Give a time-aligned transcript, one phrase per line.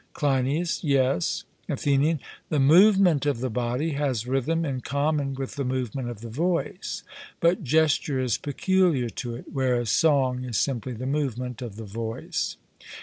[0.13, 1.43] CLEINIAS: Yes.
[1.69, 6.29] ATHENIAN: The movement of the body has rhythm in common with the movement of the
[6.29, 7.03] voice,
[7.39, 12.57] but gesture is peculiar to it, whereas song is simply the movement of the voice.